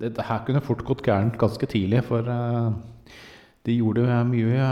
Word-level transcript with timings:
Dette 0.00 0.26
her 0.26 0.42
kunne 0.46 0.62
fort 0.64 0.82
gått 0.86 1.04
gærent 1.06 1.38
ganske 1.38 1.66
tidlig, 1.70 2.02
for 2.08 2.26
eh, 2.26 2.70
de 3.64 3.76
gjorde 3.78 4.18
mye, 4.28 4.70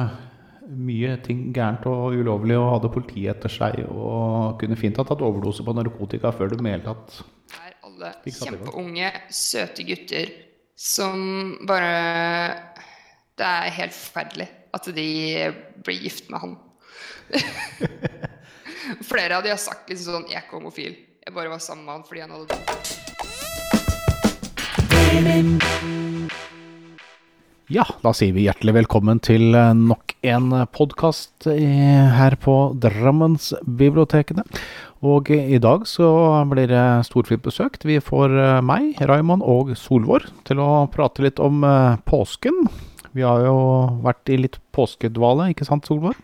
mye 0.67 1.12
ting 1.26 1.45
gærent 1.54 1.87
og 1.91 2.17
ulovlig 2.18 2.58
og 2.58 2.72
hadde 2.76 2.91
politiet 2.96 3.36
etter 3.36 3.52
seg 3.52 3.84
og 3.86 4.58
kunne 4.60 4.78
fint 4.78 4.98
ha 4.98 5.06
tatt 5.06 5.22
overdose 5.22 5.64
på 5.66 5.74
narkotika 5.76 6.32
før 6.34 6.52
de 6.52 6.58
i 6.60 6.74
hele 6.74 6.86
tatt 6.86 7.22
er 7.60 7.76
alle 7.86 8.11
kjempeunge, 8.27 9.11
søte 9.32 9.86
gutter 9.86 10.32
som 10.77 11.59
bare 11.68 12.73
Det 13.39 13.46
er 13.46 13.77
helt 13.79 13.95
forferdelig 13.96 14.48
at 14.73 14.89
de 14.96 15.09
blir 15.84 16.02
gift 16.04 16.30
med 16.30 16.41
han. 16.41 16.57
Flere 19.11 19.36
av 19.36 19.45
de 19.45 19.52
har 19.52 19.61
sagt 19.61 19.91
liksom 19.91 20.16
sånn 20.16 20.30
Jeg 20.32 20.43
er 20.43 20.50
homofil. 20.52 20.96
Jeg 21.23 21.34
bare 21.36 21.52
var 21.52 21.62
sammen 21.62 21.86
med 21.86 21.98
han 21.98 22.07
fordi 22.09 22.25
han 22.25 22.34
hadde 22.34 22.91
Ja, 27.73 27.87
da 28.05 28.12
sier 28.12 28.34
vi 28.37 28.45
hjertelig 28.45 28.75
velkommen 28.83 29.20
til 29.25 29.55
eh, 29.57 29.73
nok 29.77 30.12
en 30.29 30.53
podkast 30.75 31.47
her 31.48 32.37
på 32.41 32.57
Drammensbibliotekene. 32.83 34.45
Og 35.03 35.33
i 35.34 35.59
dag 35.59 35.87
så 35.91 36.09
blir 36.47 36.69
det 36.70 36.84
storfint 37.09 37.43
besøkt. 37.43 37.87
Vi 37.89 37.98
får 37.98 38.37
eh, 38.39 38.61
meg, 38.62 39.01
Raymond 39.03 39.43
og 39.43 39.75
Solvor 39.79 40.29
til 40.47 40.62
å 40.62 40.87
prate 40.93 41.25
litt 41.27 41.42
om 41.42 41.65
eh, 41.67 41.98
påsken. 42.06 42.69
Vi 43.12 43.25
har 43.27 43.42
jo 43.48 43.56
vært 44.05 44.31
i 44.31 44.39
litt 44.45 44.61
påskedvale, 44.77 45.51
ikke 45.53 45.67
sant 45.67 45.91
Solvor? 45.91 46.15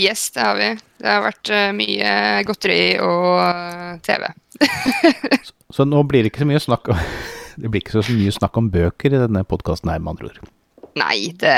Yes, 0.00 0.30
det 0.32 0.42
har 0.44 0.56
vi. 0.56 0.72
Det 1.00 1.12
har 1.12 1.24
vært 1.24 1.52
eh, 1.52 1.70
mye 1.76 2.10
godteri 2.48 2.82
og 3.04 3.30
eh, 3.44 3.96
TV. 4.04 4.28
Så 5.76 5.84
nå 5.84 6.02
blir 6.08 6.24
det 6.24 6.32
ikke 6.32 6.46
så 6.46 6.48
mye 6.48 6.62
snakk 6.62 6.94
om 6.94 7.00
Det 7.56 7.70
blir 7.70 7.82
ikke 7.82 7.96
så 7.98 8.04
mye 8.12 8.34
snakk 8.34 8.58
om 8.60 8.68
bøker 8.72 9.14
i 9.16 9.22
denne 9.22 9.42
podkasten 9.48 9.90
her, 9.92 10.02
med 10.02 10.16
andre 10.16 10.30
ord. 10.30 10.52
Nei, 10.96 11.32
det, 11.36 11.56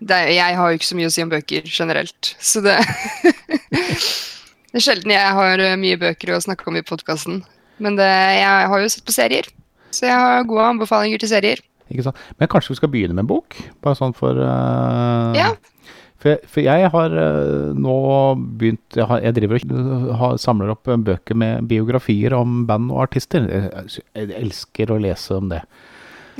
det 0.00 0.18
Jeg 0.32 0.56
har 0.56 0.70
jo 0.70 0.78
ikke 0.78 0.88
så 0.88 0.96
mye 0.96 1.08
å 1.10 1.12
si 1.12 1.24
om 1.24 1.32
bøker 1.32 1.66
generelt, 1.68 2.34
så 2.40 2.62
det 2.64 2.78
Det 4.72 4.80
er 4.80 4.84
sjelden 4.86 5.12
jeg 5.12 5.32
har 5.36 5.60
mye 5.76 5.98
bøker 6.00 6.30
å 6.32 6.40
snakke 6.40 6.64
om 6.70 6.78
i 6.80 6.84
podkasten. 6.88 7.42
Men 7.82 7.98
det, 7.98 8.08
jeg 8.08 8.70
har 8.72 8.80
jo 8.80 8.88
sett 8.88 9.04
på 9.04 9.12
serier, 9.12 9.50
så 9.92 10.06
jeg 10.08 10.16
har 10.16 10.46
gode 10.48 10.64
anbefalinger 10.70 11.20
til 11.20 11.28
serier. 11.28 11.60
Ikke 11.92 12.06
sant? 12.06 12.20
Men 12.40 12.48
kanskje 12.48 12.72
vi 12.72 12.78
skal 12.80 12.92
begynne 12.94 13.16
med 13.18 13.26
en 13.26 13.28
bok? 13.34 13.58
Bare 13.84 13.98
sånn 13.98 14.16
for 14.16 14.40
uh... 14.40 15.36
Ja. 15.36 15.50
For, 16.22 16.38
for 16.46 16.62
jeg 16.62 16.90
har 16.92 17.14
eh, 17.18 17.72
nå 17.74 17.94
begynt 18.58 18.94
Jeg, 18.94 19.08
har, 19.10 19.22
jeg 19.24 19.34
driver 19.40 19.64
og 20.14 20.36
samler 20.38 20.70
opp 20.70 20.86
eh, 20.86 21.00
bøker 21.10 21.38
med 21.38 21.66
biografier 21.70 22.36
om 22.36 22.62
band 22.68 22.92
og 22.94 23.08
artister. 23.08 23.48
Jeg, 23.50 24.04
jeg 24.14 24.30
elsker 24.38 24.92
å 24.94 25.00
lese 25.02 25.34
om 25.34 25.50
det. 25.50 25.64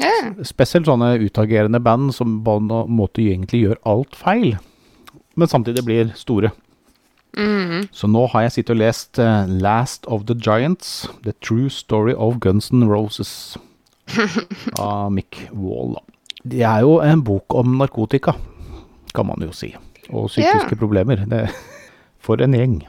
Ja. 0.00 0.12
Spesielt 0.46 0.86
sånne 0.88 1.16
utagerende 1.20 1.82
band 1.82 2.14
som 2.16 2.38
på 2.46 2.56
en 2.60 2.70
måte 2.94 3.24
egentlig 3.26 3.64
gjør 3.66 3.80
alt 3.88 4.14
feil, 4.16 4.54
men 5.36 5.50
samtidig 5.50 5.84
blir 5.88 6.14
store. 6.16 6.52
Mhm. 7.36 7.88
Så 7.96 8.08
nå 8.12 8.26
har 8.32 8.46
jeg 8.46 8.52
sittet 8.58 8.74
og 8.74 8.80
lest 8.82 9.18
uh, 9.18 9.48
Last 9.48 10.06
of 10.06 10.26
the 10.28 10.36
Giants, 10.36 11.08
The 11.24 11.32
True 11.40 11.70
Story 11.72 12.12
of 12.12 12.40
Guns 12.44 12.70
N' 12.72 12.88
Roses 12.88 13.56
av 14.78 15.12
Mick 15.12 15.48
Wall. 15.52 15.96
Det 16.44 16.60
er 16.66 16.82
jo 16.84 16.98
en 17.00 17.22
bok 17.24 17.54
om 17.56 17.78
narkotika, 17.78 18.34
kan 19.14 19.26
man 19.28 19.40
jo 19.44 19.52
si. 19.52 19.74
Og 20.10 20.28
psykiske 20.32 20.74
Ja. 20.74 20.78
problemer. 20.80 21.22
Det, 21.28 21.46
for 22.22 22.40
en 22.42 22.52
gjeng. 22.56 22.82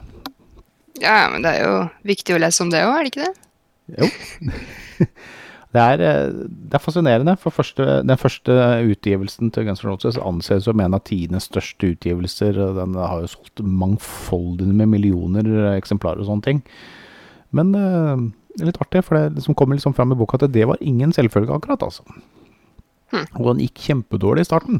ja, 1.00 1.28
men 1.30 1.42
det 1.42 1.54
er 1.58 1.64
jo 1.66 1.90
viktig 2.04 2.34
å 2.36 2.40
lese 2.42 2.62
om 2.62 2.70
det 2.70 2.82
òg, 2.84 2.94
er 2.98 3.04
det 3.04 3.12
ikke 3.12 3.26
det? 3.26 3.34
Jo. 3.98 4.08
Det 5.74 5.82
er, 5.82 6.00
eh, 6.06 6.28
det 6.70 6.76
er 6.78 6.78
fascinerende. 6.78 7.32
For 7.42 7.50
første, 7.50 7.82
den 8.06 8.16
første 8.20 8.54
utgivelsen 8.92 9.48
til 9.50 9.64
Guns 9.66 9.80
N' 9.82 9.88
Roses 9.88 10.14
anses 10.22 10.68
som 10.68 10.78
en 10.78 10.94
av 10.94 11.02
tidenes 11.02 11.48
største 11.50 11.88
utgivelser. 11.96 12.54
Den 12.76 12.94
har 12.94 13.24
jo 13.24 13.30
solgt 13.32 13.58
mangfoldig 13.58 14.68
med 14.70 14.86
millioner 14.92 15.42
eksemplarer 15.74 16.22
og 16.22 16.28
sånne 16.28 16.46
ting. 16.46 16.60
Men 17.50 17.74
eh, 17.74 18.22
det 18.54 18.62
er 18.62 18.70
litt 18.70 18.78
artig, 18.86 19.02
for 19.02 19.18
det 19.34 19.42
som 19.42 19.56
kommer 19.58 19.74
liksom 19.74 19.96
fram 19.98 20.14
i 20.14 20.18
boka, 20.20 20.38
at 20.38 20.52
det 20.54 20.62
var 20.70 20.78
ingen 20.78 21.10
selvfølge 21.10 21.50
akkurat, 21.58 21.82
altså. 21.82 22.06
Hm. 23.10 23.26
Og 23.40 23.50
den 23.56 23.64
gikk 23.66 23.82
kjempedårlig 23.88 24.46
i 24.46 24.50
starten. 24.52 24.78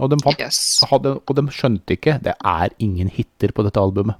Og 0.00 0.10
de, 0.12 0.16
fant, 0.24 0.40
Yes. 0.40 0.80
hadde, 0.90 1.16
og 1.20 1.36
de 1.36 1.42
skjønte 1.52 1.92
ikke 1.96 2.14
det 2.24 2.32
er 2.40 2.72
ingen 2.80 3.10
hiter 3.12 3.52
på 3.52 3.64
dette 3.66 3.80
albumet. 3.82 4.16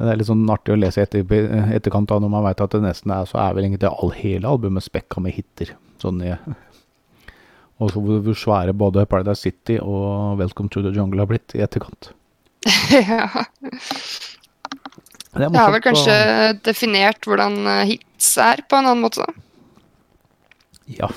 Det 0.00 0.08
er 0.08 0.16
litt 0.20 0.28
sånn 0.30 0.46
artig 0.52 0.72
å 0.72 0.78
lese 0.80 1.00
i 1.02 1.04
etter, 1.04 1.24
etterkant 1.76 2.12
av 2.14 2.20
når 2.22 2.30
man 2.32 2.44
vet 2.46 2.60
at 2.64 2.72
det 2.76 2.80
nesten 2.84 3.12
er, 3.12 3.26
så 3.28 3.40
er 3.42 3.56
vel 3.56 3.66
egentlig 3.66 3.88
all, 3.90 4.12
hele 4.16 4.48
albumet 4.48 4.84
spekka 4.86 5.20
med 5.20 5.34
hiter. 5.36 5.74
Sånn 6.00 6.22
i, 6.24 6.30
og 7.80 7.90
så 7.92 8.00
hvor 8.04 8.36
svære 8.36 8.72
både 8.76 9.04
Paradise 9.08 9.40
City 9.44 9.78
og 9.80 10.38
Welcome 10.40 10.68
to 10.72 10.82
the 10.84 10.92
Jungle 10.96 11.20
har 11.24 11.28
blitt 11.28 11.52
i 11.56 11.62
etterkant. 11.64 12.10
ja. 12.92 13.26
Det 15.30 15.46
Jeg 15.46 15.60
har 15.60 15.72
vel 15.74 15.84
kanskje 15.84 16.14
å- 16.16 16.54
definert 16.66 17.24
hvordan 17.28 17.60
eh, 17.70 17.84
hits 17.94 18.32
er, 18.42 18.62
på 18.68 18.76
en 18.80 18.88
annen 18.90 19.04
måte. 19.04 19.26
Ja, 20.90 21.08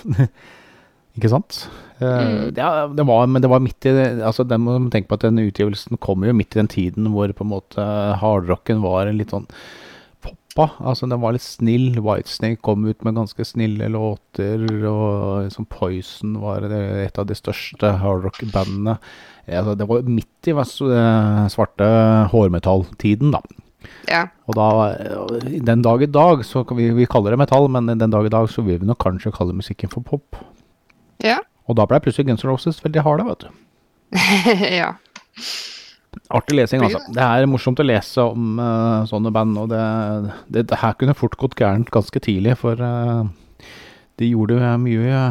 ikke 1.18 1.32
sant? 1.32 1.64
Eh, 2.04 2.24
Mm. 2.24 2.54
ja, 2.58 2.88
det 2.88 3.06
var, 3.08 3.28
men 3.28 3.42
det 3.42 3.50
var 3.52 3.64
midt 3.64 3.86
i 3.90 3.94
altså 4.24 4.46
den 4.48 4.62
må 4.66 4.78
man 4.78 4.92
tenke 4.92 5.08
på 5.10 5.18
at 5.20 5.26
den 5.28 5.40
utgivelsen 5.44 6.00
kommer 6.04 6.28
jo 6.30 6.36
midt 6.38 6.56
i 6.56 6.62
den 6.62 6.72
tiden 6.72 7.10
hvor 7.14 7.32
på 7.34 7.46
en 7.46 7.52
måte 7.54 7.88
hardrocken 8.22 8.84
var 8.84 9.12
litt 9.14 9.34
sånn 9.34 9.48
poppa. 10.24 10.70
Altså 10.84 11.10
den 11.10 11.22
var 11.22 11.34
litt 11.36 11.46
snill. 11.46 12.00
Whitesnake 12.00 12.62
kom 12.62 12.86
ut 12.86 13.04
med 13.04 13.18
ganske 13.18 13.46
snille 13.46 13.90
låter, 13.92 14.64
og 14.88 15.48
liksom 15.48 15.68
Poison 15.70 16.40
var 16.42 16.66
et 16.70 17.18
av 17.20 17.28
de 17.28 17.38
største 17.38 17.98
hardrock-bandene. 18.02 18.98
Altså, 19.48 19.76
det 19.76 19.88
var 19.90 20.06
midt 20.08 20.48
i 20.48 20.54
eh, 20.56 21.48
svarte 21.52 21.90
hårmetalltiden, 22.32 23.34
da. 23.34 23.42
Ja. 24.08 24.22
Og 24.48 24.56
da, 24.56 24.68
eh, 24.94 25.60
den 25.60 25.82
dag 25.84 26.02
i 26.04 26.08
dag, 26.08 26.46
så 26.48 26.64
kan 26.64 26.78
vi, 26.78 26.92
vi 26.96 27.06
kaller 27.06 27.32
det 27.32 27.42
metall, 27.44 27.68
men 27.68 27.88
den 27.92 28.12
dag 28.14 28.26
i 28.26 28.32
dag 28.32 28.48
så 28.50 28.64
vil 28.64 28.80
vi 28.80 28.88
nok 28.88 29.02
kanskje 29.04 29.34
kalle 29.36 29.56
musikken 29.58 29.92
for 29.92 30.02
pop. 30.02 30.40
Og 31.70 31.78
da 31.80 31.86
ble 31.88 32.02
plutselig 32.04 32.28
Guns 32.28 32.44
N' 32.44 32.52
Roses 32.52 32.82
veldig 32.84 33.04
harde, 33.06 33.28
vet 33.30 33.46
du. 33.46 33.62
ja. 34.82 34.92
Artig 36.34 36.58
lesing, 36.58 36.84
altså. 36.86 37.00
Det 37.14 37.24
er 37.24 37.48
morsomt 37.50 37.80
å 37.82 37.86
lese 37.86 38.26
om 38.34 38.60
uh, 38.62 39.06
sånne 39.10 39.32
band, 39.34 39.58
og 39.64 39.72
det, 39.72 39.82
det, 40.54 40.68
det 40.70 40.82
her 40.84 40.94
kunne 41.00 41.16
fort 41.18 41.38
gått 41.42 41.58
gærent 41.60 41.90
ganske 41.94 42.22
tidlig, 42.24 42.58
for 42.62 42.78
uh, 42.78 43.24
de 44.22 44.30
gjorde 44.30 44.76
mye, 44.84 45.24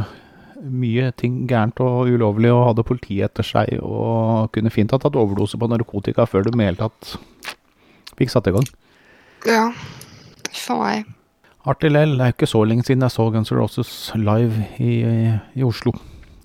mye 0.82 1.12
ting 1.20 1.42
gærent 1.50 1.80
og 1.84 2.10
ulovlig 2.10 2.50
og 2.54 2.66
hadde 2.70 2.86
politiet 2.88 3.30
etter 3.30 3.46
seg, 3.46 3.76
og 3.84 4.50
kunne 4.56 4.74
fint 4.74 4.94
ha 4.94 5.00
tatt 5.02 5.18
overdose 5.18 5.60
på 5.60 5.70
narkotika 5.70 6.26
før 6.26 6.48
de 6.48 6.56
i 6.56 6.66
hele 6.66 6.80
tatt 6.80 7.16
fikk 8.18 8.32
satt 8.32 8.50
i 8.50 8.56
gang. 8.56 8.70
ja. 9.48 9.66
Faen 10.52 10.82
meg. 10.82 11.12
Artig 11.68 11.92
lell. 11.92 12.16
Det 12.18 12.24
er 12.24 12.32
jo 12.32 12.36
ikke 12.36 12.50
så 12.50 12.62
lenge 12.66 12.84
siden 12.86 13.04
jeg 13.06 13.14
så 13.14 13.28
Guns 13.32 13.52
N' 13.52 13.58
Roses 13.58 13.92
live 14.18 14.66
i, 14.82 14.98
i, 15.06 15.30
i 15.58 15.64
Oslo. 15.64 15.94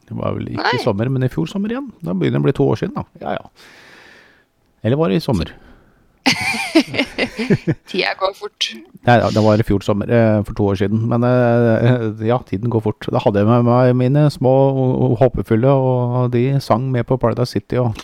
Det 0.08 0.16
var 0.16 0.34
vel 0.38 0.48
ikke 0.54 0.76
i 0.78 0.84
sommer, 0.84 1.10
men 1.12 1.26
i 1.28 1.32
fjor 1.32 1.48
sommer 1.52 1.74
igjen. 1.74 1.90
Da 2.02 2.14
begynner 2.16 2.40
det 2.40 2.46
å 2.46 2.48
bli 2.48 2.56
to 2.56 2.68
år 2.72 2.80
siden, 2.80 2.96
da. 2.96 3.04
Ja, 3.24 3.34
ja. 3.36 3.50
Eller 4.88 5.00
var 5.02 5.10
det 5.12 5.18
i 5.20 5.24
sommer? 5.26 5.52
Tida 7.88 8.14
går 8.20 8.34
fort. 8.38 8.68
Nei, 9.08 9.18
det 9.34 9.44
var 9.44 9.60
i 9.60 9.66
fjor 9.68 9.84
sommer, 9.86 10.10
eh, 10.12 10.40
for 10.48 10.56
to 10.58 10.68
år 10.72 10.80
siden. 10.80 11.04
Men 11.12 11.24
eh, 11.28 12.28
ja, 12.28 12.40
tiden 12.48 12.72
går 12.74 12.84
fort. 12.86 13.08
Da 13.12 13.22
hadde 13.24 13.42
jeg 13.44 13.50
med 13.50 13.68
meg 13.68 13.94
mine 14.00 14.26
små 14.34 14.54
håpefulle, 15.22 15.72
og 15.72 16.32
de 16.36 16.46
sang 16.64 16.88
med 16.94 17.08
på 17.10 17.18
Paradise 17.22 17.52
City. 17.58 17.80
Og, 17.84 17.96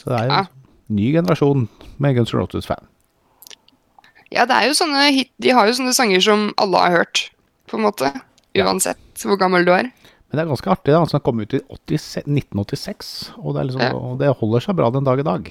så 0.00 0.10
det 0.10 0.18
er 0.20 0.24
jo 0.28 0.32
Ja. 0.34 0.42
en 0.90 0.96
ny 1.00 1.12
generasjon 1.14 1.68
med 1.98 2.16
Guns 2.16 2.32
N' 2.34 2.40
Roses-fan. 2.40 2.84
Ja, 4.32 4.44
det 4.50 4.56
er 4.56 4.66
jo 4.66 4.74
sånne 4.74 5.12
hit 5.14 5.28
De 5.38 5.52
har 5.54 5.68
jo 5.68 5.74
sånne 5.76 5.92
sanger 5.94 6.20
som 6.24 6.48
alle 6.58 6.80
har 6.80 6.90
hørt, 7.04 7.28
på 7.70 7.76
en 7.78 7.84
måte. 7.86 8.08
Uansett 8.56 8.98
hvor 9.24 9.38
gammel 9.38 9.64
du 9.66 9.72
er. 9.74 9.88
Men 10.34 10.40
det 10.40 10.48
er 10.48 10.50
ganske 10.50 10.70
artig. 10.72 10.90
da, 10.90 10.98
altså 10.98 11.14
Den 11.20 11.22
kom 11.28 11.40
ut 11.44 11.52
i 11.54 11.60
80, 11.62 12.04
1986, 12.26 13.10
og 13.38 13.52
det, 13.54 13.68
liksom, 13.68 13.82
og 13.94 14.16
det 14.18 14.32
holder 14.40 14.64
seg 14.64 14.74
bra 14.80 14.88
den 14.90 15.04
dag 15.06 15.20
i 15.22 15.26
dag. 15.28 15.50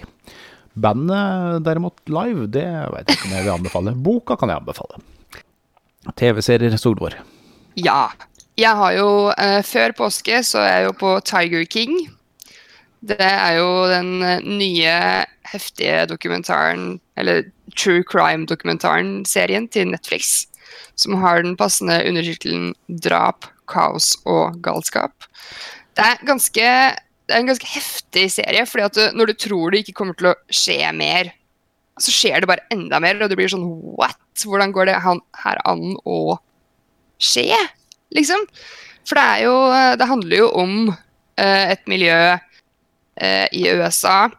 Bandet 0.84 1.64
derimot 1.64 2.02
live, 2.12 2.50
det 2.52 2.66
vet 2.92 3.08
jeg 3.08 3.16
ikke 3.16 3.30
om 3.30 3.36
jeg 3.38 3.46
vil 3.46 3.54
anbefale. 3.54 3.94
Boka 3.96 4.36
kan 4.42 4.52
jeg 4.52 4.60
anbefale. 4.60 5.00
TV-serier 6.20 6.76
Solvår. 6.76 7.16
Ja. 7.80 8.10
Jeg 8.60 8.76
har 8.78 8.92
jo 8.98 9.08
eh, 9.32 9.64
Før 9.66 9.96
påske 9.98 10.44
så 10.46 10.60
er 10.62 10.74
jeg 10.76 10.90
jo 10.90 10.98
på 11.00 11.14
Tiger 11.32 11.64
King. 11.64 11.96
Det 13.00 13.24
er 13.24 13.56
jo 13.62 13.72
den 13.88 14.20
eh, 14.20 14.44
nye 14.44 14.98
heftige 15.48 16.04
dokumentaren, 16.12 17.00
eller 17.16 17.48
true 17.80 18.04
crime-dokumentaren-serien 18.04 19.72
til 19.72 19.96
Netflix. 19.96 20.50
Som 21.00 21.16
har 21.24 21.48
den 21.48 21.56
passende 21.56 22.02
undertittelen 22.04 22.76
'Drap, 22.92 23.48
kaos 23.70 24.14
og 24.26 24.60
galskap'. 24.64 25.28
Det 25.94 26.04
er, 26.04 26.22
ganske, 26.26 26.68
det 27.28 27.36
er 27.36 27.40
en 27.40 27.52
ganske 27.52 27.70
heftig 27.70 28.26
serie, 28.34 28.66
fordi 28.66 28.86
at 28.88 28.98
du, 28.98 29.18
når 29.18 29.32
du 29.32 29.34
tror 29.46 29.72
det 29.72 29.84
ikke 29.84 29.98
kommer 30.00 30.18
til 30.18 30.32
å 30.32 30.38
skje 30.50 30.80
mer, 30.98 31.34
så 32.02 32.10
skjer 32.10 32.42
det 32.42 32.50
bare 32.50 32.66
enda 32.74 33.00
mer, 33.04 33.22
og 33.22 33.30
det 33.30 33.38
blir 33.38 33.52
sånn 33.52 33.68
What? 34.00 34.18
Hvordan 34.42 34.74
går 34.74 34.90
det 34.90 34.98
her 35.04 35.60
an 35.70 35.94
å 36.10 36.40
skje, 37.22 37.54
liksom? 38.18 38.48
For 39.06 39.20
det 39.20 39.24
er 39.24 39.44
jo 39.46 39.56
Det 40.00 40.08
handler 40.10 40.38
jo 40.38 40.48
om 40.58 40.74
eh, 40.90 41.74
et 41.76 41.84
miljø 41.92 42.18
eh, 42.34 43.48
i 43.52 43.68
USA 43.70 44.32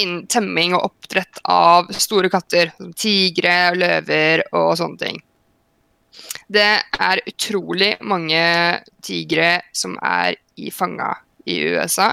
innen 0.00 0.26
temming 0.30 0.74
og 0.76 0.86
oppdrett 0.90 1.42
av 1.44 1.90
store 1.92 2.30
katter. 2.32 2.72
Som 2.78 2.92
tigre, 2.96 3.56
og 3.72 3.80
løver 3.82 4.44
og 4.52 4.72
sånne 4.80 5.00
ting. 5.02 5.20
Det 6.52 6.72
er 7.08 7.22
utrolig 7.28 7.94
mange 8.04 8.42
tigre 9.04 9.62
som 9.72 9.94
er 10.04 10.36
i 10.60 10.72
fanga 10.74 11.14
i 11.48 11.58
USA. 11.72 12.12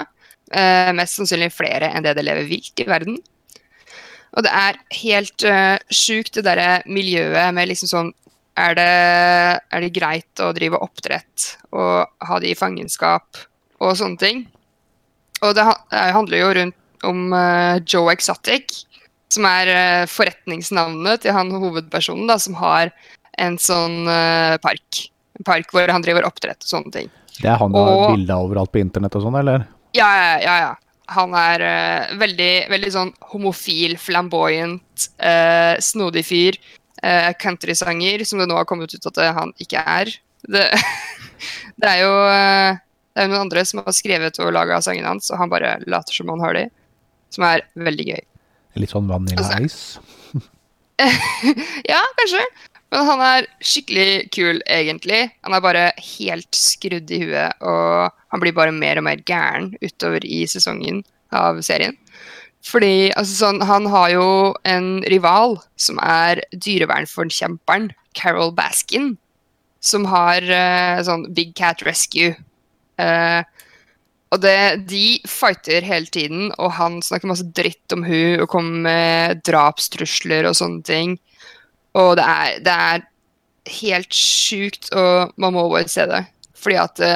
Eh, 0.50 0.92
mest 0.96 1.20
sannsynlig 1.20 1.52
flere 1.54 1.92
enn 1.92 2.06
det 2.06 2.16
det 2.18 2.26
lever 2.26 2.48
vilt 2.50 2.82
i 2.82 2.88
verden. 2.88 3.20
Og 4.38 4.46
det 4.46 4.52
er 4.54 4.78
helt 5.00 5.44
uh, 5.50 5.78
sjukt, 5.90 6.36
det 6.38 6.46
derre 6.46 6.84
miljøet 6.86 7.50
med 7.56 7.72
liksom 7.72 7.90
sånn 7.90 8.12
er 8.60 8.76
det, 8.78 8.90
er 9.74 9.82
det, 9.82 9.90
greit 9.96 10.42
å 10.44 10.52
drive 10.54 10.78
oppdrett 10.84 11.46
og 11.72 12.28
ha 12.28 12.40
det 12.44 12.52
i 12.52 12.58
fangenskap 12.60 13.40
og 13.80 13.96
sånne 13.98 14.22
ting? 14.22 14.44
Og 15.42 15.56
det, 15.58 15.66
handler 15.90 16.44
jo 16.44 16.52
rundt 16.60 17.08
om 17.08 17.34
uh, 17.34 17.80
Joe 17.88 18.12
Exotic, 18.14 18.84
som 19.34 19.48
er 19.50 19.72
uh, 19.72 20.10
forretningsnavnet 20.12 21.24
til 21.24 21.34
han 21.34 21.54
hovedpersonen, 21.56 22.28
da, 22.30 22.38
som 22.42 22.60
har 22.60 22.94
en 23.40 23.58
sånn 23.62 24.04
uh, 24.10 24.58
park. 24.64 25.06
En 25.40 25.48
park 25.48 25.72
hvor 25.74 25.90
han 25.92 26.04
driver 26.04 26.28
oppdrett 26.28 26.62
og 26.66 26.72
sånne 26.72 26.94
ting. 26.94 27.10
Det 27.40 27.48
er 27.48 27.60
han 27.62 27.74
du 27.74 27.80
har 27.80 28.12
bilde 28.12 28.36
av 28.36 28.48
overalt 28.48 28.72
på 28.74 28.82
internett 28.82 29.16
og 29.16 29.26
sånn, 29.26 29.40
eller? 29.40 29.66
Ja, 29.98 30.10
ja, 30.10 30.32
ja. 30.44 30.58
ja. 30.68 30.74
Han 31.16 31.34
er 31.34 31.64
uh, 31.64 32.18
veldig, 32.22 32.54
veldig 32.70 32.92
sånn 32.94 33.14
homofil, 33.32 33.96
flamboyant, 33.98 35.08
snodig 35.82 36.26
fyr. 36.28 36.60
countrysanger, 37.40 38.26
som 38.28 38.42
det 38.42 38.50
nå 38.52 38.58
har 38.58 38.66
kommet 38.68 38.92
ut 38.92 39.06
at 39.08 39.20
han 39.38 39.54
ikke 39.64 39.80
er. 39.80 40.12
Det, 40.44 40.66
det 41.80 41.94
er 41.94 42.02
jo 42.04 42.12
det 42.20 43.24
er 43.24 43.30
noen 43.32 43.46
andre 43.46 43.64
som 43.66 43.80
har 43.86 43.96
skrevet 43.96 44.38
og 44.44 44.52
laga 44.52 44.82
sangene 44.84 45.08
hans, 45.08 45.32
og 45.32 45.40
han 45.40 45.52
bare 45.52 45.78
later 45.88 46.20
som 46.20 46.30
han 46.34 46.44
har 46.44 46.60
de 46.60 46.66
som 47.34 47.46
er 47.48 47.66
veldig 47.80 48.06
gøy. 48.12 48.22
Litt 48.80 48.94
sånn 48.94 49.10
Vanilla 49.10 49.44
altså, 49.44 49.66
Ice? 49.66 50.00
ja, 51.92 52.00
kanskje. 52.20 52.44
Men 52.90 53.06
han 53.06 53.22
er 53.22 53.48
skikkelig 53.62 54.30
kul, 54.34 54.64
egentlig. 54.66 55.28
Han 55.46 55.54
er 55.54 55.62
bare 55.62 55.86
helt 56.02 56.58
skrudd 56.58 57.12
i 57.14 57.22
huet, 57.22 57.62
og 57.62 58.10
han 58.34 58.42
blir 58.42 58.56
bare 58.58 58.74
mer 58.74 58.98
og 58.98 59.06
mer 59.06 59.22
gæren 59.30 59.76
utover 59.84 60.26
i 60.26 60.42
sesongen 60.50 61.04
av 61.36 61.62
serien. 61.66 61.94
Fordi 62.66 63.12
altså, 63.14 63.46
sånn, 63.46 63.62
han 63.64 63.86
har 63.94 64.10
jo 64.16 64.28
en 64.68 64.90
rival 65.12 65.60
som 65.80 66.02
er 66.04 66.42
dyrevernforkjemperen 66.52 67.92
Carol 68.18 68.52
Baskin, 68.58 69.14
som 69.80 70.10
har 70.10 70.44
uh, 70.44 71.00
sånn 71.06 71.30
Big 71.38 71.54
Cat 71.56 71.86
Rescue. 71.88 72.34
Uh, 73.00 73.46
og 74.34 74.42
det, 74.44 74.86
de 74.90 75.22
fighter 75.30 75.86
hele 75.86 76.10
tiden, 76.12 76.50
og 76.58 76.74
han 76.78 77.00
snakker 77.06 77.32
masse 77.32 77.48
dritt 77.56 77.96
om 77.96 78.04
hun 78.06 78.44
og 78.44 78.50
kommer 78.52 78.84
med 78.86 79.46
drapstrusler 79.48 80.50
og 80.50 80.58
sånne 80.60 80.86
ting. 80.86 81.16
Og 81.98 82.16
det 82.20 82.26
er, 82.26 82.60
det 82.66 82.76
er 82.76 83.08
helt 83.80 84.14
sjukt, 84.14 84.92
og 84.94 85.34
man 85.42 85.56
må 85.56 85.66
bare 85.72 85.90
se 85.90 86.06
det. 86.10 86.24
Fordi 86.60 86.78
at 86.82 87.02
det, 87.02 87.14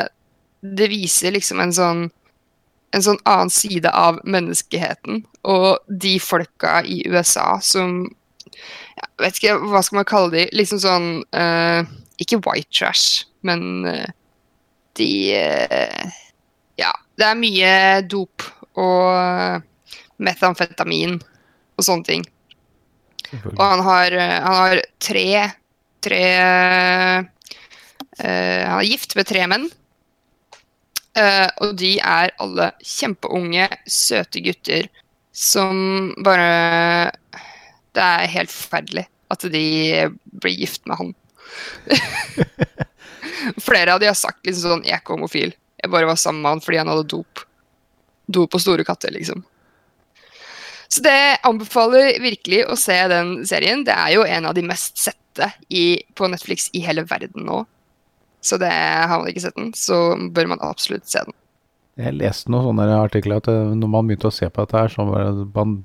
det 0.63 0.89
viser 0.91 1.35
liksom 1.35 1.61
en 1.63 1.75
sånn 1.75 2.03
en 2.93 3.01
sånn 3.01 3.17
annen 3.25 3.49
side 3.49 3.89
av 3.89 4.19
menneskeheten. 4.21 5.23
Og 5.49 5.81
de 5.89 6.17
folka 6.21 6.81
i 6.85 7.01
USA 7.09 7.57
som 7.65 8.03
jeg 8.53 9.07
vet 9.17 9.39
ikke, 9.39 9.55
Hva 9.71 9.81
skal 9.81 9.99
man 9.99 10.09
kalle 10.09 10.33
de? 10.33 10.43
Liksom 10.53 10.81
sånn 10.83 11.07
uh, 11.33 11.81
Ikke 12.21 12.41
white 12.45 12.69
trash, 12.69 13.25
men 13.41 13.87
uh, 13.87 14.05
de 14.99 15.09
uh, 15.33 16.03
Ja, 16.77 16.91
det 17.17 17.29
er 17.29 17.39
mye 17.39 17.73
dop 18.09 18.45
og 18.77 19.65
metamfetamin 20.23 21.19
og 21.77 21.85
sånne 21.85 22.07
ting. 22.07 22.23
Og 23.53 23.63
han 23.63 23.83
har, 23.85 24.15
han 24.17 24.57
har 24.57 24.81
tre, 25.01 25.27
tre 26.03 26.23
uh, 26.39 27.23
Han 28.19 28.77
er 28.77 28.89
gift 28.89 29.15
med 29.17 29.29
tre 29.29 29.47
menn. 29.49 29.69
Uh, 31.13 31.49
og 31.61 31.75
de 31.77 31.95
er 32.01 32.33
alle 32.41 32.71
kjempeunge, 32.81 33.67
søte 33.85 34.41
gutter 34.41 34.89
som 35.33 36.13
bare 36.25 37.11
Det 37.93 38.01
er 38.01 38.31
helt 38.33 38.53
forferdelig 38.53 39.07
at 39.33 39.45
de 39.49 39.65
blir 40.41 40.57
gift 40.61 40.85
med 40.89 40.99
han. 40.99 41.13
Flere 43.65 43.93
av 43.95 44.01
de 44.01 44.09
har 44.09 44.17
sagt 44.17 44.45
liksom 44.45 44.69
sånn 44.69 44.85
'jeg 44.85 44.93
er 44.93 45.01
ikke 45.01 45.15
homofil'. 45.15 45.55
Jeg 45.81 45.91
bare 45.91 46.05
var 46.07 46.19
sammen 46.21 46.41
med 46.41 46.51
han 46.53 46.61
fordi 46.61 46.77
han 46.77 46.91
hadde 46.91 47.09
dop. 47.09 47.41
Dop 48.29 48.51
på 48.53 48.61
store 48.61 48.85
katter, 48.87 49.11
liksom. 49.11 49.43
Så 50.93 51.01
det 51.01 51.39
anbefaler 51.47 52.19
virkelig 52.21 52.65
å 52.69 52.75
se 52.77 52.95
den 53.09 53.39
serien. 53.49 53.81
Det 53.87 53.95
er 53.97 54.11
jo 54.13 54.25
en 54.29 54.45
av 54.45 54.53
de 54.53 54.65
mest 54.67 54.99
sette 55.01 55.49
i, 55.73 56.03
på 56.13 56.27
Netflix 56.29 56.67
i 56.77 56.83
hele 56.85 57.05
verden 57.09 57.47
nå. 57.47 57.63
Så 58.43 58.59
det, 58.61 58.69
har 58.69 59.15
man 59.15 59.29
ikke 59.31 59.45
sett 59.45 59.55
den, 59.57 59.71
så 59.73 60.03
bør 60.35 60.51
man 60.51 60.61
absolutt 60.61 61.07
se 61.09 61.23
den. 61.25 61.33
Jeg 62.03 62.17
leste 62.17 62.51
noen 62.51 62.67
sånne 62.67 62.99
artikler 62.99 63.39
at 63.41 63.47
eh, 63.49 63.71
når 63.77 63.89
man 63.89 64.09
begynte 64.09 64.29
å 64.29 64.35
se 64.35 64.49
på 64.49 64.65
dette 64.65 64.77
her, 64.77 64.91
så 64.91 65.05
var 65.07 65.29
det 65.29 65.47
man, 65.55 65.75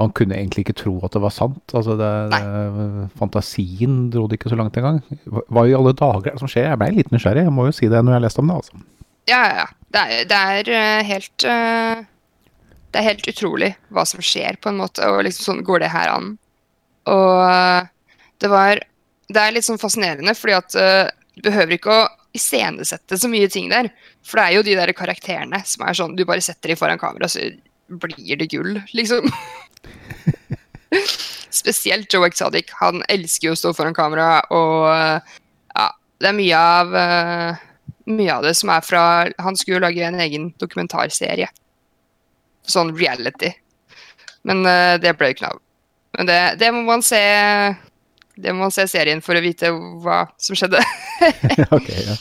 man 0.00 0.12
kunne 0.16 0.36
egentlig 0.36 0.66
ikke 0.66 0.76
tro 0.82 0.94
at 1.04 1.16
det 1.16 1.22
var 1.24 1.34
sant. 1.34 1.74
Altså 1.76 1.96
det, 2.00 2.10
det, 2.32 3.08
fantasien 3.20 3.98
dro 4.12 4.26
det 4.28 4.38
ikke 4.38 4.52
så 4.52 4.60
langt 4.60 4.78
engang. 4.80 5.02
Hva 5.26 5.66
i 5.66 5.76
alle 5.76 5.96
dager 5.96 6.30
er 6.30 6.38
det 6.38 6.44
som 6.44 6.52
skjer? 6.52 6.70
Jeg 6.70 6.80
ble 6.80 6.92
litt 6.96 7.12
nysgjerrig, 7.12 7.44
jeg 7.48 7.56
må 7.56 7.68
jo 7.68 7.76
si 7.76 7.90
det 7.92 8.04
når 8.04 8.16
jeg 8.16 8.26
leste 8.28 8.44
om 8.44 8.52
det. 8.52 8.58
altså. 8.62 8.82
Ja, 9.28 9.42
ja. 9.58 9.68
Det 9.90 10.06
er, 10.06 10.24
det 10.30 10.40
er 10.54 10.72
uh, 10.72 11.08
helt 11.10 11.48
uh, 11.50 12.04
Det 12.90 13.00
er 13.00 13.06
helt 13.06 13.28
utrolig 13.30 13.74
hva 13.94 14.04
som 14.08 14.22
skjer, 14.24 14.58
på 14.60 14.70
en 14.70 14.80
måte, 14.80 15.06
og 15.06 15.22
liksom 15.26 15.46
sånn 15.46 15.64
går 15.66 15.84
det 15.84 15.92
her 15.92 16.10
an. 16.12 16.32
Og 17.10 17.42
uh, 17.46 17.86
det 18.42 18.50
var 18.50 18.82
Det 19.30 19.38
er 19.38 19.52
litt 19.54 19.66
sånn 19.66 19.78
fascinerende, 19.78 20.34
fordi 20.34 20.56
at 20.56 20.74
du 21.38 21.44
behøver 21.44 21.76
ikke 21.76 21.92
å 21.94 22.08
iscenesette 22.34 23.14
så 23.18 23.28
mye 23.30 23.46
ting 23.50 23.68
der. 23.70 23.92
For 24.26 24.40
det 24.40 24.46
er 24.46 24.56
jo 24.56 24.64
de 24.66 24.74
der 24.78 24.90
karakterene 24.96 25.60
som 25.66 25.84
er 25.86 25.94
sånn 25.94 26.16
Du 26.18 26.24
bare 26.26 26.42
setter 26.42 26.72
dem 26.72 26.80
foran 26.80 26.98
kamera, 26.98 27.28
så 27.30 27.46
blir 28.02 28.40
det 28.40 28.50
gull, 28.50 28.80
liksom. 28.90 29.30
Spesielt 31.60 32.10
Joe 32.10 32.26
Exotic. 32.26 32.74
Han 32.82 33.04
elsker 33.06 33.52
jo 33.52 33.54
å 33.54 33.60
stå 33.62 33.72
foran 33.78 33.94
kamera, 33.94 34.40
og 34.50 34.90
ja, 34.90 35.86
det 36.18 36.32
er 36.32 36.38
mye 36.42 36.66
av 36.74 36.98
mye 38.10 38.34
av 38.34 38.46
det 38.46 38.54
som 38.58 38.70
er 38.72 38.84
fra 38.84 39.02
Han 39.38 39.58
skulle 39.58 39.78
jo 39.78 39.84
lage 39.84 40.06
en 40.06 40.20
egen 40.22 40.50
dokumentarserie. 40.60 41.48
Sånn 42.70 42.92
reality. 42.96 43.52
Men 44.46 44.64
uh, 44.64 44.96
det 45.02 45.14
ble 45.18 45.32
ikke 45.34 45.46
noe 45.46 45.56
av. 45.56 45.62
Men 46.18 46.26
det, 46.26 46.38
det, 46.58 46.72
må 46.74 46.82
man 46.82 47.04
se 47.06 47.20
Det 48.34 48.50
må 48.50 48.64
man 48.64 48.72
se 48.74 48.82
serien 48.90 49.20
for 49.22 49.38
å 49.38 49.42
vite 49.44 49.70
hva 50.02 50.24
som 50.40 50.58
skjedde. 50.58 50.80
ok, 51.76 51.90
ja. 52.08 52.16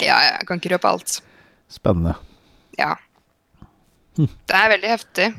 ja, 0.00 0.20
jeg 0.30 0.46
kan 0.48 0.60
ikke 0.60 0.74
røpe 0.76 0.94
alt. 0.94 1.18
Spennende. 1.72 2.14
Ja. 2.78 2.94
Hm. 4.18 4.30
Det 4.30 4.60
er 4.60 4.70
veldig 4.76 4.92
heftig. 4.92 5.32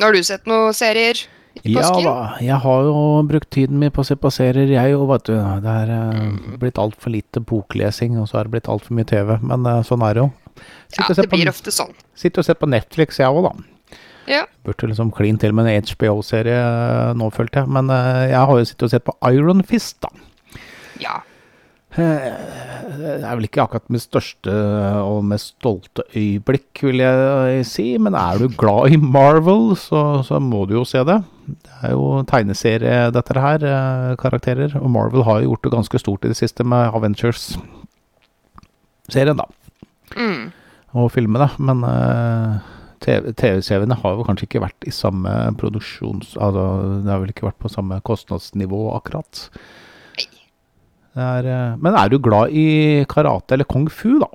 Har 0.00 0.14
du 0.14 0.24
sett 0.26 0.46
noen 0.50 0.74
serier? 0.76 1.24
Ja 1.62 1.86
da, 2.02 2.14
jeg 2.42 2.56
har 2.64 2.80
jo 2.82 2.94
brukt 3.30 3.46
tiden 3.54 3.78
min 3.78 3.92
på 3.94 4.02
å 4.02 4.06
se 4.06 4.16
på 4.18 4.30
serier, 4.34 4.72
jeg 4.74 4.96
òg, 4.96 5.04
vet 5.12 5.28
du. 5.28 5.36
Det 5.62 5.74
er 5.84 5.92
uh, 5.94 6.56
blitt 6.60 6.80
altfor 6.82 7.14
lite 7.14 7.40
boklesing, 7.46 8.18
og 8.18 8.26
så 8.28 8.40
er 8.40 8.48
det 8.48 8.56
blitt 8.56 8.70
altfor 8.72 8.96
mye 8.98 9.06
TV. 9.08 9.36
Men 9.46 9.68
uh, 9.68 9.78
sånn 9.86 10.02
er 10.04 10.16
det 10.16 10.24
jo. 10.24 10.32
Sitt 10.88 11.00
ja, 11.00 11.06
det 11.10 11.28
blir 11.32 11.48
på, 11.48 11.54
ofte 11.54 11.74
sånn. 11.74 11.94
Sitter 12.18 12.42
og 12.42 12.48
ser 12.48 12.58
på 12.60 12.70
Netflix, 12.70 13.20
jeg 13.22 13.30
òg, 13.30 13.48
da. 13.48 13.54
Ja. 14.30 14.44
Burde 14.64 14.88
liksom 14.88 15.10
klin 15.12 15.38
til 15.40 15.52
med 15.56 15.68
en 15.68 15.84
HBO-serie 15.84 16.60
nå, 17.18 17.26
følte 17.34 17.62
jeg. 17.62 17.68
Men 17.76 17.84
uh, 17.92 18.24
jeg 18.30 18.40
har 18.40 18.60
jo 18.60 18.68
sittet 18.68 18.86
og 18.88 18.92
sett 18.94 19.06
på 19.06 19.16
Iron 19.34 19.60
Fist, 19.68 19.96
da. 20.04 20.10
Ja. 21.02 21.16
Det 21.94 23.22
er 23.22 23.36
vel 23.36 23.46
ikke 23.46 23.62
akkurat 23.62 23.92
mitt 23.92 24.02
største 24.02 24.50
og 25.04 25.20
mest 25.30 25.52
stolte 25.54 26.02
øyeblikk, 26.10 26.82
vil 26.82 26.98
jeg 27.04 27.66
si. 27.70 27.98
Men 28.02 28.14
er 28.18 28.34
du 28.40 28.46
glad 28.50 28.90
i 28.94 28.96
Marvel, 28.98 29.62
så, 29.78 30.00
så 30.26 30.34
må 30.42 30.60
du 30.66 30.74
jo 30.80 30.84
se 30.88 31.00
det. 31.06 31.18
Det 31.46 31.74
er 31.86 31.92
jo 31.94 32.24
tegneserie, 32.30 33.12
dette 33.14 33.32
her, 33.38 33.58
eh, 33.68 34.16
karakterer. 34.18 34.70
Og 34.80 34.90
Marvel 34.90 35.22
har 35.28 35.36
jo 35.40 35.48
gjort 35.52 35.64
det 35.66 35.74
ganske 35.76 35.98
stort 36.02 36.24
i 36.24 36.30
det 36.32 36.38
siste 36.40 36.62
med 36.66 36.90
Avengers-serien, 36.98 39.38
da. 39.38 39.46
Mm. 40.16 40.50
Og 40.94 41.10
filmene. 41.14 41.48
Men 41.58 41.84
uh, 41.86 42.58
TV-seriene 43.04 43.98
har 44.00 44.16
jo 44.16 44.26
kanskje 44.26 44.48
ikke 44.48 44.64
vært 44.64 44.88
i 44.88 44.94
samme 44.94 45.32
produksjons... 45.60 46.36
Altså, 46.36 46.66
det 47.04 47.12
har 47.12 47.24
vel 47.24 47.34
ikke 47.34 47.48
vært 47.48 47.62
på 47.62 47.72
samme 47.72 48.00
kostnadsnivå, 48.06 48.84
akkurat. 48.98 49.46
Er, 51.14 51.46
uh, 51.46 51.80
men 51.80 51.98
er 51.98 52.10
du 52.10 52.20
glad 52.22 52.54
i 52.54 52.68
karate 53.10 53.56
eller 53.56 53.68
kung 53.70 53.88
fu, 53.92 54.16
da, 54.22 54.30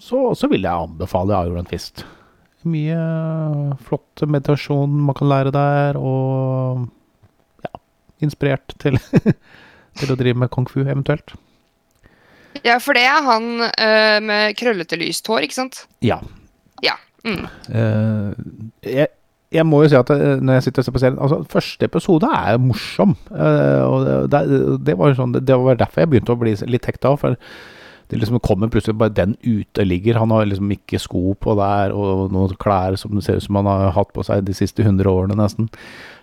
så, 0.00 0.30
så 0.36 0.48
vil 0.52 0.64
jeg 0.64 0.88
anbefale 0.88 1.42
Iron 1.48 1.68
Fist 1.68 2.06
mye 2.66 2.96
flott 3.86 4.24
meditasjon 4.26 4.94
man 5.06 5.16
kan 5.16 5.30
lære 5.30 5.52
der, 5.54 5.98
og 6.00 6.86
ja, 7.62 7.80
inspirert 8.26 8.74
til 8.82 8.98
til 9.96 10.12
å 10.12 10.18
drive 10.18 10.42
med 10.42 10.52
kung 10.52 10.66
fu, 10.68 10.82
eventuelt. 10.84 11.34
Ja, 12.64 12.78
for 12.82 12.96
det 12.96 13.04
er 13.08 13.20
han 13.26 13.52
uh, 13.60 14.16
med 14.24 14.56
krøllete, 14.58 14.98
lyst 15.00 15.28
hår, 15.28 15.44
ikke 15.46 15.58
sant? 15.58 15.84
Ja. 16.04 16.20
Ja. 16.84 16.96
Mm. 17.26 17.44
Uh, 17.68 18.32
jeg, 18.86 19.08
jeg 19.54 19.66
må 19.66 19.82
jo 19.84 19.90
si 19.92 19.98
at 19.98 20.10
eh, 20.10 20.42
når 20.42 20.58
jeg 20.58 20.66
sitter 20.66 20.82
og 20.82 20.86
ser 20.86 20.94
på 20.96 21.02
serien 21.02 21.22
altså 21.22 21.38
Første 21.50 21.88
episode 21.88 22.30
er 22.34 22.58
morsom. 22.58 23.14
eh, 23.30 23.82
og 23.86 24.30
det, 24.32 24.42
det, 24.86 24.98
var 24.98 25.12
jo 25.12 25.18
sånn, 25.20 25.38
det 25.38 25.58
var 25.62 25.78
derfor 25.78 26.02
jeg 26.02 26.12
begynte 26.12 26.34
å 26.34 26.40
bli 26.40 26.54
litt 26.66 26.88
hekta. 26.88 27.14
For 27.20 27.38
det 28.10 28.20
liksom 28.20 28.40
kommer 28.44 28.70
plutselig 28.70 28.98
bare 28.98 29.14
den 29.14 29.36
uteligger. 29.42 30.18
Han 30.22 30.34
har 30.34 30.46
liksom 30.46 30.70
ikke 30.74 31.00
sko 31.02 31.36
på 31.38 31.56
der, 31.58 31.94
og 31.94 32.34
noen 32.34 32.58
klær 32.62 32.98
som 33.00 33.14
det 33.16 33.24
ser 33.26 33.38
ut 33.38 33.46
som 33.46 33.58
han 33.60 33.70
har 33.70 33.94
hatt 33.96 34.12
på 34.14 34.26
seg 34.26 34.44
de 34.46 34.54
siste 34.56 34.84
100 34.84 35.10
årene, 35.10 35.38
nesten. 35.38 35.70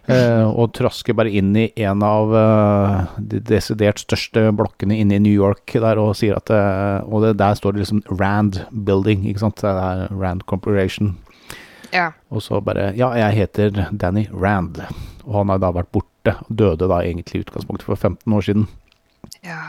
Eh, 0.04 0.44
og 0.52 0.74
trasker 0.76 1.16
bare 1.16 1.32
inn 1.32 1.54
i 1.56 1.70
en 1.80 2.02
av 2.04 2.34
eh, 2.36 3.12
de 3.32 3.40
desidert 3.48 4.02
største 4.04 4.50
blokkene 4.52 4.98
inne 5.00 5.16
i 5.16 5.22
New 5.24 5.32
York 5.32 5.78
der 5.80 6.02
og 6.02 6.10
sier 6.20 6.36
at 6.42 6.52
eh, 6.52 7.06
Og 7.08 7.24
det, 7.24 7.38
der 7.40 7.56
står 7.56 7.72
det 7.78 7.86
liksom 7.86 8.02
Rand 8.20 8.60
Building, 8.84 9.24
ikke 9.32 9.46
sant. 9.46 9.64
Det 9.64 9.72
er 9.72 10.12
Rand 10.12 10.44
Corporation. 10.50 11.14
Ja. 11.96 12.10
Og 12.34 12.44
så 12.44 12.60
bare 12.60 12.92
Ja, 13.00 13.14
jeg 13.16 13.40
heter 13.46 13.86
Danny 13.96 14.26
Rand. 14.34 14.82
Og 15.24 15.38
han 15.40 15.54
har 15.54 15.64
da 15.64 15.72
vært 15.72 15.92
borte. 15.96 16.36
Døde 16.52 16.88
da 16.92 17.00
egentlig 17.04 17.40
i 17.40 17.46
utgangspunktet 17.46 17.88
for 17.88 17.96
15 17.96 18.34
år 18.36 18.44
siden. 18.50 18.68
ja. 19.44 19.62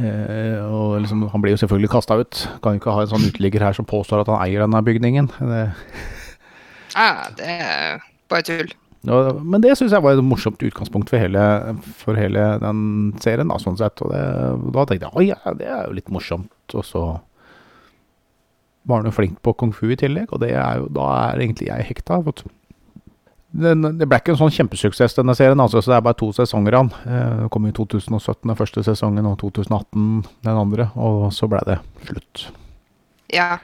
Eh, 0.00 0.56
og 0.64 1.00
liksom, 1.02 1.26
han 1.28 1.42
blir 1.42 1.52
jo 1.52 1.60
selvfølgelig 1.60 1.90
kasta 1.92 2.16
ut. 2.16 2.38
Kan 2.64 2.78
ikke 2.78 2.92
ha 2.96 3.02
en 3.04 3.10
sånn 3.10 3.26
uteligger 3.28 3.60
her 3.66 3.76
som 3.76 3.84
påstår 3.84 4.22
at 4.22 4.30
han 4.32 4.40
eier 4.46 4.62
denne 4.64 4.80
bygningen. 4.86 5.28
Det, 5.44 5.64
Ah, 6.96 7.26
det 7.36 7.44
er 7.60 8.00
bare 8.32 8.42
tull. 8.48 8.72
Men 9.06 9.62
det 9.64 9.72
syns 9.78 9.94
jeg 9.94 10.04
var 10.04 10.12
et 10.12 10.24
morsomt 10.24 10.60
utgangspunkt 10.60 11.08
for 11.08 11.22
hele, 11.22 11.42
for 12.02 12.18
hele 12.20 12.42
den 12.60 12.80
serien. 13.22 13.48
Da, 13.48 13.56
sånn 13.62 13.78
sett. 13.80 14.02
Og 14.04 14.12
det, 14.12 14.22
da 14.76 14.84
tenkte 14.84 15.08
jeg 15.08 15.12
at 15.14 15.28
ja, 15.30 15.54
det 15.56 15.68
er 15.72 15.86
jo 15.86 15.96
litt 15.96 16.12
morsomt. 16.12 16.52
Og 16.76 16.84
så 16.84 17.04
var 18.88 19.00
han 19.00 19.08
jo 19.08 19.14
flink 19.16 19.40
på 19.44 19.54
kung 19.56 19.72
fu 19.76 19.86
i 19.92 19.98
tillegg, 19.98 20.32
og 20.32 20.44
er 20.44 20.82
jo, 20.82 20.90
da 20.92 21.06
er 21.30 21.44
egentlig 21.44 21.70
jeg 21.70 21.88
hekta. 21.92 22.20
vet 22.26 22.44
du. 22.44 22.52
Den, 23.50 23.82
det 23.98 24.06
ble 24.06 24.20
ikke 24.20 24.36
en 24.36 24.38
sånn 24.38 24.52
kjempesuksess, 24.54 25.16
denne 25.16 25.34
serien. 25.34 25.60
Altså, 25.62 25.80
så 25.82 25.90
Det 25.90 25.96
er 25.96 26.06
bare 26.06 26.20
to 26.20 26.30
sesonger 26.36 26.76
av 26.78 26.90
den. 26.90 27.16
Eh, 27.16 27.48
kom 27.50 27.66
i 27.66 27.74
2017 27.74 28.46
den 28.46 28.58
første 28.58 28.84
sesongen, 28.86 29.26
og 29.26 29.40
2018 29.40 30.04
den 30.46 30.60
andre. 30.66 30.90
Og 30.94 31.32
så 31.34 31.48
ble 31.50 31.62
det 31.66 31.80
slutt. 32.06 32.46
Ja. 33.34 33.58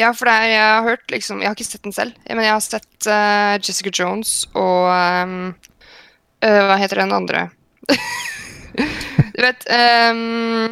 Ja, 0.00 0.10
for 0.16 0.30
er, 0.32 0.46
jeg 0.48 0.64
har 0.64 0.86
hørt 0.86 1.12
liksom 1.12 1.42
Jeg 1.42 1.50
har 1.50 1.56
ikke 1.58 1.68
sett 1.68 1.84
den 1.84 1.94
selv, 1.94 2.16
men 2.28 2.44
jeg 2.44 2.54
har 2.54 2.64
sett 2.64 3.08
uh, 3.08 3.56
Jessica 3.60 3.92
Jones 3.92 4.46
og 4.56 4.88
um, 4.88 5.50
uh, 6.44 6.62
Hva 6.70 6.78
heter 6.80 7.02
den 7.02 7.12
andre? 7.12 7.48
du 9.34 9.42
vet 9.44 9.66
um, 9.68 10.70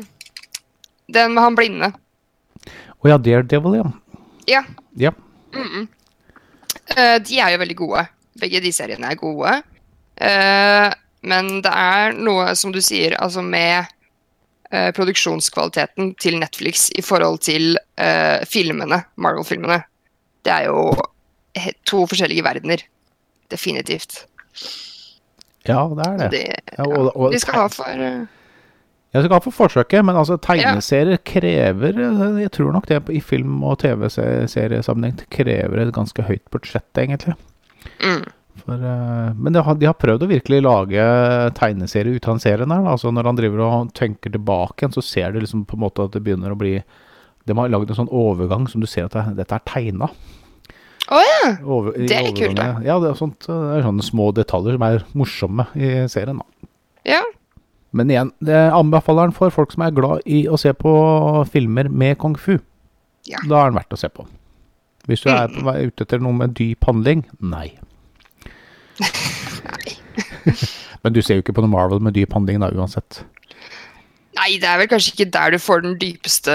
Den 1.12 1.34
med 1.34 1.44
han 1.44 1.58
blinde. 1.58 1.90
Å 2.98 3.10
ja, 3.10 3.18
Daredevil, 3.20 3.78
ja. 3.78 3.90
Ja. 4.48 4.62
Ja. 4.98 5.12
Mm-mm. 5.54 5.86
Uh, 6.94 7.18
de 7.24 7.38
er 7.38 7.52
jo 7.52 7.60
veldig 7.62 7.78
gode. 7.78 8.06
Begge 8.40 8.62
de 8.64 8.72
seriene 8.74 9.12
er 9.12 9.20
gode. 9.20 9.52
Men 11.28 11.48
det 11.62 11.70
er 11.70 12.14
noe, 12.14 12.52
som 12.58 12.72
du 12.74 12.80
sier, 12.82 13.14
altså 13.22 13.42
med 13.42 13.86
eh, 14.72 14.90
produksjonskvaliteten 14.96 16.14
til 16.20 16.38
Netflix 16.40 16.88
i 16.96 17.04
forhold 17.04 17.40
til 17.46 17.76
eh, 18.00 18.44
filmene, 18.48 19.02
Marvel-filmene. 19.16 19.82
Det 20.44 20.54
er 20.54 20.68
jo 20.70 20.92
to 21.88 22.04
forskjellige 22.06 22.44
verdener. 22.44 22.84
Definitivt. 23.50 24.26
Ja, 25.68 25.84
det 25.96 26.06
er 26.06 26.16
det. 26.16 26.30
det 26.32 26.44
Ja, 26.78 26.84
og, 26.86 27.16
og, 27.16 27.32
de 27.32 27.40
skal 27.40 27.54
ha 27.62 27.66
for 27.72 28.02
eh, 28.04 28.26
Jeg 29.14 29.24
skal 29.24 29.34
ha 29.34 29.40
for 29.44 29.56
forsøket, 29.56 30.04
men 30.04 30.16
altså 30.16 30.36
tegneserier 30.36 31.20
krever 31.24 32.00
eh, 32.04 32.40
Jeg 32.42 32.52
tror 32.56 32.72
nok 32.72 32.88
det 32.88 33.02
i 33.12 33.20
film- 33.20 33.64
og 33.64 33.78
TV-seriesammenheng 33.82 35.20
krever 35.30 35.82
et 35.82 35.94
ganske 35.94 36.22
høyt 36.22 36.44
budsjett, 36.52 36.88
egentlig. 36.96 37.34
mm, 38.04 38.24
For, 38.64 38.74
eh, 38.74 39.34
men 39.36 39.54
de 39.54 39.62
har, 39.64 39.74
de 39.78 39.86
har 39.88 39.96
prøvd 39.98 40.24
å 40.26 40.30
virkelig 40.30 40.62
lage 40.64 41.04
tegneserie 41.58 42.16
ut 42.16 42.26
av 42.28 42.36
den 42.36 42.42
serien 42.44 42.74
her. 42.74 42.88
Altså 42.94 43.12
Når 43.14 43.28
han 43.30 43.38
driver 43.38 43.62
og 43.66 43.92
tenker 43.98 44.32
tilbake 44.34 44.82
igjen, 44.82 44.94
så 44.96 45.04
ser 45.04 45.32
du 45.32 45.40
liksom 45.40 45.66
på 45.68 45.78
en 45.78 45.84
måte 45.86 46.04
at 46.04 46.16
det 46.16 46.22
begynner 46.26 46.54
å 46.54 46.58
bli 46.58 46.76
De 47.48 47.56
har 47.56 47.70
lagd 47.72 47.88
en 47.90 47.96
sånn 48.02 48.10
overgang 48.12 48.66
som 48.68 48.82
du 48.82 48.86
ser 48.90 49.06
at 49.08 49.14
det, 49.16 49.38
dette 49.38 49.56
er 49.56 49.64
tegna. 49.64 50.10
Å 51.08 51.20
ja! 51.24 51.54
Over, 51.64 51.94
Det 51.96 52.12
er 52.12 52.26
litt 52.26 52.36
kult, 52.36 52.58
da. 52.58 52.66
Ja, 52.84 52.98
det 53.00 53.08
er, 53.08 53.16
sånt, 53.16 53.40
det 53.46 53.78
er 53.78 53.86
sånne 53.86 54.04
små 54.04 54.26
detaljer 54.36 54.76
som 54.76 54.84
er 54.84 55.04
morsomme 55.16 55.64
i 55.72 55.92
serien. 56.12 56.42
da. 56.42 56.68
Ja. 57.08 57.22
Men 57.96 58.10
igjen, 58.12 58.34
det 58.44 58.58
anbefaler 58.76 59.30
den 59.30 59.36
for 59.38 59.54
folk 59.54 59.72
som 59.72 59.86
er 59.86 59.94
glad 59.96 60.26
i 60.28 60.42
å 60.44 60.58
se 60.60 60.74
på 60.76 60.92
filmer 61.48 61.88
med 61.88 62.18
kung 62.20 62.36
fu. 62.36 62.58
Ja. 63.24 63.40
Da 63.48 63.62
er 63.62 63.70
den 63.72 63.78
verdt 63.80 63.96
å 63.96 64.00
se 64.00 64.10
på. 64.12 64.26
Hvis 65.08 65.24
du 65.24 65.30
er 65.32 65.48
på 65.48 65.64
vei 65.64 65.86
ute 65.88 66.04
etter 66.04 66.20
noe 66.20 66.36
med 66.36 66.52
dyp 66.58 66.84
handling, 66.84 67.24
nei. 67.40 67.70
Men 71.02 71.14
du 71.14 71.20
ser 71.22 71.38
jo 71.38 71.44
ikke 71.44 71.56
på 71.56 71.64
noe 71.64 71.72
Marvel 71.72 72.02
med 72.04 72.16
dyp 72.16 72.34
handling 72.36 72.62
da, 72.62 72.70
uansett. 72.74 73.22
Nei, 74.38 74.54
det 74.62 74.68
er 74.70 74.80
vel 74.82 74.90
kanskje 74.90 75.14
ikke 75.14 75.30
der 75.34 75.54
du 75.54 75.58
får 75.62 75.84
den 75.84 75.96
dypeste 76.00 76.54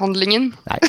handlingen. 0.00 0.50
Nei, 0.66 0.80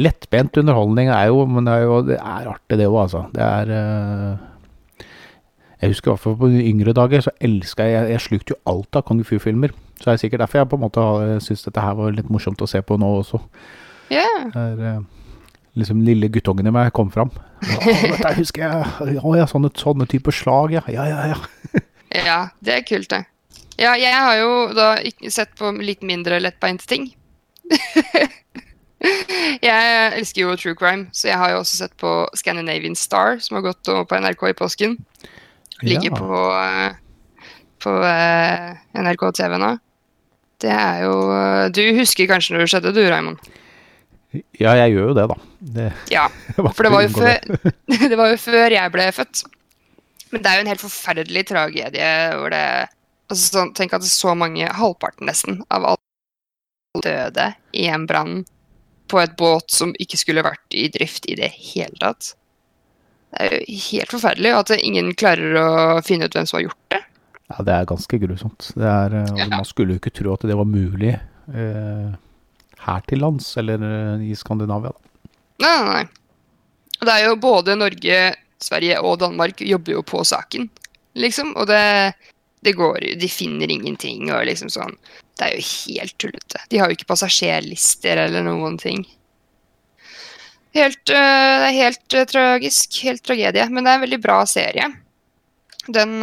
lettbent 0.00 0.56
underholdning 0.60 1.10
er 1.12 1.28
jo 1.28 1.44
Men 1.50 1.66
det 1.68 1.74
er 1.76 1.84
jo 1.84 2.00
det 2.06 2.16
er 2.16 2.50
artig, 2.54 2.78
det 2.80 2.88
òg, 2.88 3.00
altså. 3.04 3.26
Det 3.34 3.44
er 3.44 3.72
uh... 3.74 4.50
Jeg 5.82 5.92
husker 5.92 6.08
i 6.08 6.12
hvert 6.14 6.22
fall 6.22 6.36
på 6.40 6.48
yngre 6.48 6.94
dager 6.96 7.20
så 7.26 7.32
elska 7.44 7.84
jeg 7.84 8.12
Jeg 8.14 8.24
slukte 8.24 8.54
jo 8.54 8.60
alt 8.70 8.96
av 8.96 9.04
kung 9.04 9.20
fu-filmer. 9.26 9.74
Så 10.00 10.08
det 10.08 10.14
er 10.14 10.22
sikkert 10.22 10.44
derfor 10.46 10.62
jeg 10.62 10.70
på 10.70 10.78
en 10.78 10.84
måte 10.86 11.02
syns 11.44 11.66
dette 11.66 11.82
her 11.82 11.98
var 11.98 12.14
litt 12.14 12.30
morsomt 12.32 12.62
å 12.64 12.68
se 12.70 12.80
på 12.80 12.96
nå 13.00 13.10
også. 13.20 13.40
Ja. 14.12 14.24
er, 14.54 14.80
eh, 14.80 15.02
liksom 15.78 16.02
lille 16.06 16.28
guttungen 16.32 16.66
i 16.70 16.74
meg 16.74 16.90
kom 16.96 17.10
fram. 17.14 17.30
Å, 17.34 17.94
dette 18.14 18.34
husker 18.38 18.64
jeg. 18.66 19.18
Å 19.22 19.34
ja, 19.38 19.46
sånne, 19.50 19.70
sånne 19.78 20.06
typer 20.10 20.34
slag, 20.34 20.74
ja. 20.76 20.82
Ja, 20.92 21.04
ja, 21.10 21.20
ja. 21.34 21.38
Ja, 22.14 22.36
det 22.62 22.72
er 22.76 22.82
kult, 22.86 23.08
det. 23.10 23.24
Ja, 23.80 23.96
jeg 23.98 24.14
har 24.14 24.36
jo 24.38 24.50
da 24.70 24.92
sett 25.34 25.50
på 25.58 25.72
litt 25.82 26.04
mindre 26.06 26.36
lettbeinte 26.38 26.86
ting. 26.86 27.08
jeg 29.64 30.12
elsker 30.20 30.44
jo 30.44 30.52
true 30.60 30.76
crime, 30.78 31.08
så 31.10 31.26
jeg 31.32 31.38
har 31.40 31.50
jo 31.54 31.58
også 31.64 31.76
sett 31.82 31.94
på 32.00 32.12
Scandinavian 32.38 32.94
Star, 32.98 33.40
som 33.42 33.58
har 33.58 33.64
gått 33.66 33.82
på 33.90 34.20
NRK 34.20 34.42
i 34.52 34.56
påsken. 34.60 34.94
Ligger 35.82 36.12
Ja. 36.12 36.20
på, 36.20 36.38
eh, 36.60 36.90
på 37.82 37.90
eh, 38.06 38.78
NRK 39.02 39.22
TV 39.40 39.58
nå. 39.58 39.72
Det 40.62 40.70
er 40.70 41.02
jo 41.04 41.14
eh, 41.34 41.66
Du 41.74 41.82
husker 41.98 42.30
kanskje 42.30 42.54
når 42.54 42.62
det 42.62 42.70
skjedde, 42.70 42.92
du, 42.94 43.02
Raymond? 43.10 43.38
Ja, 44.60 44.74
jeg 44.78 44.94
gjør 44.94 45.10
jo 45.10 45.16
det, 45.18 45.26
da. 45.30 45.36
Det, 45.76 45.88
Ja. 46.12 46.24
For 46.76 46.86
det 46.86 46.92
var, 46.94 47.04
jo 47.06 47.12
før, 47.14 47.58
det 48.10 48.18
var 48.18 48.32
jo 48.32 48.40
før 48.40 48.76
jeg 48.76 48.94
ble 48.94 49.08
født. 49.14 49.44
Men 50.32 50.42
det 50.42 50.50
er 50.50 50.58
jo 50.58 50.64
en 50.64 50.72
helt 50.72 50.82
forferdelig 50.82 51.44
tragedie 51.50 52.12
hvor 52.34 52.50
det 52.54 52.64
altså 53.30 53.44
sånn, 53.58 53.74
Tenk 53.76 53.94
at 53.96 54.06
så 54.08 54.34
mange, 54.38 54.66
halvparten 54.66 55.28
nesten, 55.30 55.60
av 55.72 55.86
alle 55.94 57.04
døde 57.04 57.46
i 57.74 57.86
en 57.90 58.06
brann 58.06 58.42
på 59.10 59.20
et 59.20 59.34
båt 59.38 59.70
som 59.74 59.92
ikke 60.00 60.18
skulle 60.18 60.44
vært 60.44 60.74
i 60.76 60.88
drift 60.92 61.26
i 61.30 61.36
det 61.38 61.50
hele 61.54 61.94
tatt. 62.00 62.34
Det 63.34 63.46
er 63.46 63.56
jo 63.56 63.78
helt 63.88 64.14
forferdelig 64.14 64.52
at 64.54 64.72
ingen 64.78 65.10
klarer 65.18 65.58
å 65.58 65.68
finne 66.06 66.28
ut 66.28 66.36
hvem 66.36 66.46
som 66.46 66.60
har 66.60 66.68
gjort 66.68 66.94
det. 66.94 67.00
Ja, 67.50 67.64
det 67.66 67.74
er 67.74 67.88
ganske 67.88 68.18
grusomt. 68.22 68.70
Det 68.74 68.86
er, 68.88 69.16
altså, 69.20 69.38
Ja. 69.38 69.48
Man 69.52 69.66
skulle 69.68 69.96
jo 69.96 70.00
ikke 70.00 70.14
tro 70.14 70.34
at 70.34 70.46
det 70.48 70.56
var 70.56 70.68
mulig 70.68 71.12
eh, 71.12 72.14
her 72.84 73.04
til 73.08 73.22
lands, 73.24 73.48
eller 73.60 73.82
eh, 73.88 74.28
i 74.30 74.36
Skandinavia. 74.38 74.92
Da. 74.92 75.32
Nei, 75.64 75.72
nei, 75.72 75.90
nei. 75.90 76.04
Det 77.04 77.12
er 77.12 77.26
jo 77.28 77.40
både 77.40 77.76
Norge, 77.76 78.20
Sverige 78.62 79.00
og 79.04 79.18
Danmark 79.22 79.60
jobber 79.64 79.98
jo 79.98 80.04
på 80.06 80.22
saken, 80.26 80.68
liksom. 81.20 81.52
Og 81.60 81.68
det, 81.68 82.14
det 82.64 82.76
går 82.78 83.00
jo 83.04 83.16
De 83.20 83.28
finner 83.28 83.70
ingenting 83.70 84.30
og 84.32 84.46
liksom 84.48 84.72
sånn. 84.72 84.96
Det 85.34 85.48
er 85.48 85.56
jo 85.58 85.66
helt 85.66 86.16
tullete. 86.22 86.62
De 86.70 86.80
har 86.80 86.88
jo 86.88 86.96
ikke 86.96 87.10
passasjerlister 87.10 88.22
eller 88.26 88.46
noen 88.46 88.78
ting. 88.80 89.02
Helt, 90.74 91.02
øh, 91.10 91.54
det 91.62 91.70
er 91.70 91.80
helt 91.80 92.16
øh, 92.18 92.28
tragisk. 92.30 93.00
Helt 93.06 93.24
tragedie. 93.26 93.66
Men 93.70 93.84
det 93.84 93.92
er 93.92 93.98
en 93.98 94.06
veldig 94.06 94.22
bra 94.22 94.44
serie. 94.48 94.88
Den 95.86 96.22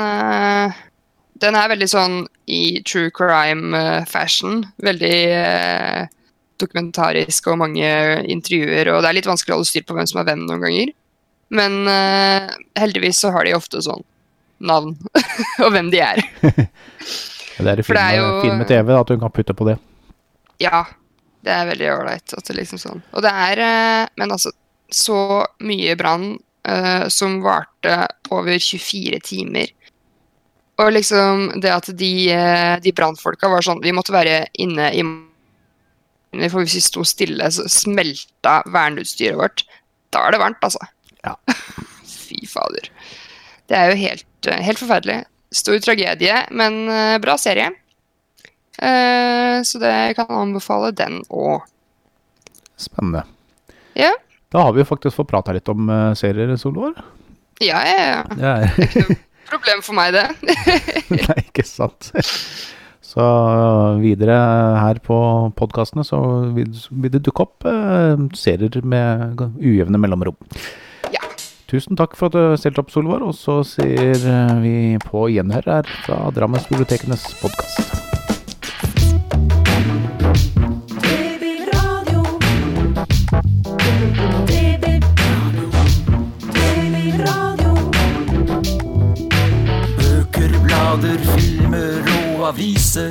Den 1.41 1.55
er 1.57 1.69
veldig 1.71 1.87
sånn 1.89 2.15
i 2.45 2.81
true 2.85 3.09
crime-fashion. 3.17 4.59
Veldig 4.85 5.15
dokumentarisk 6.61 7.49
og 7.51 7.59
mange 7.63 7.89
intervjuer, 8.31 8.91
og 8.93 9.01
det 9.03 9.09
er 9.11 9.17
litt 9.19 9.29
vanskelig 9.29 9.55
å 9.55 9.59
holde 9.59 9.69
styr 9.71 9.85
på 9.87 9.97
hvem 9.97 10.07
som 10.09 10.21
er 10.21 10.29
hvem 10.29 10.45
noen 10.47 10.63
ganger. 10.63 10.93
Men 11.51 11.81
uh, 11.83 12.47
heldigvis 12.79 13.19
så 13.19 13.33
har 13.35 13.45
de 13.47 13.55
ofte 13.57 13.81
sånn 13.83 14.03
navn 14.63 14.93
og 15.65 15.73
hvem 15.73 15.91
de 15.93 15.99
er. 16.05 16.23
Det 17.61 17.69
er 17.69 17.79
i 17.81 17.83
film, 17.85 17.97
det 17.99 18.03
er 18.07 18.15
jo- 18.17 18.37
film 18.41 18.57
med 18.57 18.67
TV 18.71 18.87
at 18.95 19.09
hun 19.11 19.19
kan 19.21 19.33
putte 19.35 19.53
på 19.53 19.65
det. 19.67 19.75
Ja, 20.63 20.79
det 21.45 21.51
er 21.53 21.67
veldig 21.67 21.89
ålreit. 21.93 22.33
at 22.33 22.47
det 22.47 22.55
liksom 22.57 22.79
sånn. 22.81 23.03
Og 23.13 23.21
det 23.21 23.29
er 23.29 23.61
uh, 23.61 24.07
Men 24.17 24.33
altså, 24.33 24.49
så 24.89 25.43
mye 25.61 25.93
brann 25.99 26.39
uh, 26.65 27.05
som 27.11 27.37
varte 27.43 28.07
over 28.33 28.57
24 28.57 29.19
timer. 29.27 29.69
Og 30.81 30.89
liksom 30.95 31.59
det 31.61 31.69
at 31.69 31.91
de, 31.93 32.13
de 32.81 32.93
brannfolka 32.97 33.51
var 33.51 33.61
sånn 33.61 33.83
Vi 33.83 33.91
måtte 33.93 34.15
være 34.15 34.47
inne 34.63 34.87
i 34.97 35.03
For 36.31 36.63
hvis 36.63 36.77
vi 36.77 36.83
sto 36.85 37.03
stille, 37.07 37.49
så 37.51 37.67
smelta 37.71 38.61
verneutstyret 38.71 39.39
vårt. 39.39 39.65
Da 40.13 40.25
er 40.27 40.35
det 40.35 40.41
varmt, 40.43 40.63
altså. 40.63 40.79
Ja. 41.25 41.35
Fy 42.27 42.45
fader. 42.49 42.87
Det 43.67 43.77
er 43.77 43.91
jo 43.91 43.99
helt, 43.99 44.47
eh, 44.47 44.63
helt 44.63 44.79
forferdelig. 44.79 45.21
Stor 45.51 45.79
tragedie, 45.83 46.37
men 46.55 46.81
eh, 46.87 47.17
bra 47.23 47.35
serie. 47.39 47.69
Eh, 48.79 49.59
så 49.67 49.81
det 49.83 49.95
kan 50.17 50.31
anbefale 50.31 50.93
den 50.95 51.19
òg. 51.27 51.67
Spennende. 52.79 53.25
Ja. 53.99 54.13
Da 54.51 54.65
har 54.65 54.73
vi 54.75 54.81
jo 54.81 54.87
faktisk 54.87 55.19
fått 55.19 55.31
prata 55.31 55.53
litt 55.55 55.69
om 55.71 55.87
uh, 55.87 56.11
serier, 56.17 56.49
Solvår. 56.59 56.95
Ja, 57.61 57.79
ja, 57.87 57.99
ja. 58.01 58.23
Det 58.31 58.49
er 58.49 58.87
ikke 58.87 59.03
noe 59.05 59.19
Problem 59.51 59.81
for 59.83 59.97
meg, 59.97 60.15
det. 60.15 60.53
Nei, 61.11 61.37
ikke 61.43 61.65
sant. 61.67 62.11
Så 63.11 63.23
videre 63.99 64.37
her 64.79 65.01
på 65.03 65.17
podkastene 65.59 66.05
så 66.07 66.19
vil, 66.55 66.69
vil 66.91 67.11
det 67.11 67.23
dukke 67.25 67.43
opp 67.43 67.67
eh, 67.67 68.15
serier 68.37 68.77
med 68.87 69.41
ujevne 69.59 69.99
mellomrom. 69.99 70.37
Ja. 71.11 71.23
Tusen 71.71 71.99
takk 71.99 72.15
for 72.19 72.31
at 72.31 72.37
du 72.37 72.61
stilte 72.61 72.83
opp, 72.83 72.93
Solvor. 72.93 73.25
Og 73.27 73.35
så 73.35 73.61
sier 73.67 74.15
eh, 74.15 74.55
vi 74.63 74.77
på 75.03 75.27
gjenhør 75.33 75.73
her 75.75 75.91
fra 76.05 76.23
Drammensbibliotekenes 76.37 77.27
podkast. 77.43 78.10
Aviser. 92.91 93.09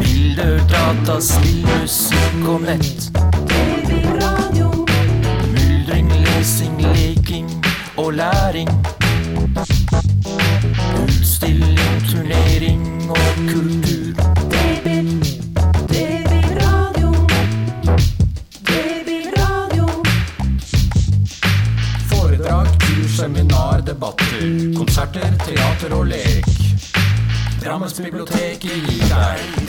Bilder, 0.00 0.60
data, 0.68 1.20
spill, 1.20 1.53
Drammensbiblioteket 27.94 28.60
gir 28.60 28.82
deg 28.82 29.63